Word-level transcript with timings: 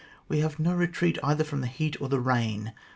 We 0.27 0.39
have 0.39 0.57
no 0.57 0.73
retreat 0.73 1.19
either 1.21 1.43
from 1.43 1.61
the 1.61 1.67
heat 1.67 1.95
or 2.01 2.09
the 2.09 2.19
rain. 2.19 2.73